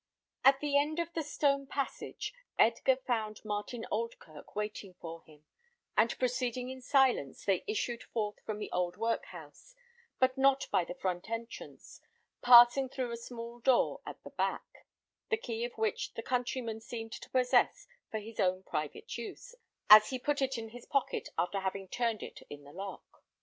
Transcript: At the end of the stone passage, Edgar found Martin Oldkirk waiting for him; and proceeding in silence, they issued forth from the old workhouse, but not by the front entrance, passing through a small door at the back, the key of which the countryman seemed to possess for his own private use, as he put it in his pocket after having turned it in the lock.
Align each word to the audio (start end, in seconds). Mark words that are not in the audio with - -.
At 0.43 0.61
the 0.61 0.79
end 0.79 0.97
of 0.97 1.13
the 1.13 1.21
stone 1.21 1.67
passage, 1.67 2.33
Edgar 2.57 2.95
found 2.95 3.45
Martin 3.45 3.85
Oldkirk 3.91 4.55
waiting 4.55 4.95
for 4.99 5.21
him; 5.25 5.45
and 5.95 6.17
proceeding 6.17 6.69
in 6.71 6.81
silence, 6.81 7.45
they 7.45 7.63
issued 7.67 8.01
forth 8.01 8.39
from 8.43 8.57
the 8.57 8.71
old 8.71 8.97
workhouse, 8.97 9.75
but 10.17 10.39
not 10.39 10.65
by 10.71 10.83
the 10.85 10.95
front 10.95 11.29
entrance, 11.29 12.01
passing 12.41 12.89
through 12.89 13.11
a 13.11 13.15
small 13.15 13.59
door 13.59 14.01
at 14.03 14.23
the 14.23 14.31
back, 14.31 14.87
the 15.29 15.37
key 15.37 15.63
of 15.65 15.73
which 15.77 16.15
the 16.15 16.23
countryman 16.23 16.79
seemed 16.79 17.11
to 17.11 17.29
possess 17.29 17.85
for 18.09 18.17
his 18.17 18.39
own 18.39 18.63
private 18.63 19.15
use, 19.19 19.53
as 19.87 20.09
he 20.09 20.17
put 20.17 20.41
it 20.41 20.57
in 20.57 20.69
his 20.69 20.87
pocket 20.87 21.29
after 21.37 21.59
having 21.59 21.87
turned 21.87 22.23
it 22.23 22.41
in 22.49 22.63
the 22.63 22.73
lock. 22.73 23.23